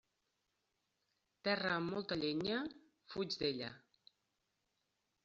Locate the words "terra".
1.47-1.69